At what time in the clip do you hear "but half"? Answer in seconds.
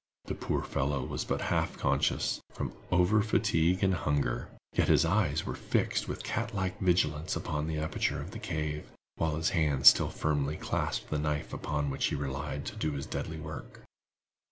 1.25-1.77